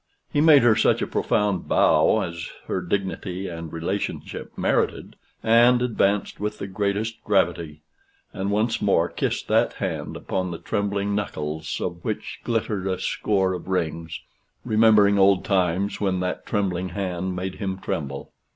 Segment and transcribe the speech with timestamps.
[0.33, 6.39] He made her such a profound bow as her dignity and relationship merited, and advanced
[6.39, 7.83] with the greatest gravity,
[8.33, 13.53] and once more kissed that hand, upon the trembling knuckles of which glittered a score
[13.53, 14.19] of rings
[14.65, 18.31] remembering old times when that trembling hand made him tremble.